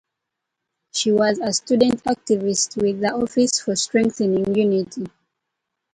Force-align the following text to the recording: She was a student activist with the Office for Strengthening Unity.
She 0.93 1.11
was 1.11 1.37
a 1.37 1.53
student 1.53 2.03
activist 2.05 2.75
with 2.81 3.01
the 3.01 3.13
Office 3.13 3.59
for 3.59 3.75
Strengthening 3.75 4.55
Unity. 4.55 5.05